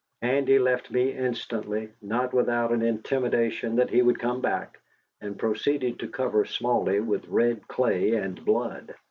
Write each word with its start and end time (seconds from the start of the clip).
Andy 0.23 0.57
left 0.57 0.89
me 0.89 1.11
instantly, 1.11 1.91
not 2.01 2.33
without 2.33 2.71
an 2.71 2.81
intimation 2.81 3.75
that 3.75 3.91
he 3.91 4.01
would 4.01 4.17
come 4.17 4.41
back, 4.41 4.79
and 5.21 5.37
proceeded 5.37 5.99
to 5.99 6.07
cover 6.07 6.43
Smally 6.43 6.99
with 7.05 7.27
red 7.27 7.67
clay 7.67 8.15
and 8.15 8.43
blood. 8.43 8.95